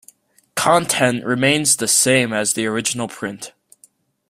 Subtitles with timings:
[0.55, 3.53] Content remains the same as the original print.